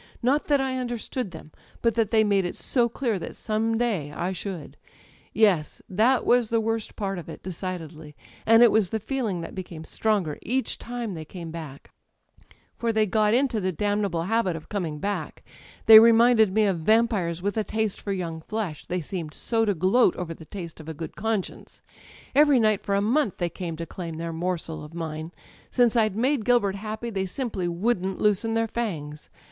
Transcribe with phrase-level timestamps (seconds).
[0.23, 1.51] Not that I understood them;
[1.83, 4.75] but that they made it so clear that some day I should...
[5.31, 9.53] Yes, that was the worst part of it, decidedly; and it was the feeling that
[9.53, 11.91] became stronger each time they came back...
[12.79, 15.53] ''For they got into the damnable habit of coming [266] Digitized by LjOOQ IC THE
[15.53, 15.85] EYES back.
[15.85, 19.75] They reminded me of vampires with a taste for young fleshy they seemed so to
[19.75, 21.83] gloat over the taste of a good conscience.
[22.33, 25.31] Every night for a month they came to claim their morsel of mine:
[25.69, 29.29] since I'^ made Gilbert happy they simply wouldn't loosen their fangs.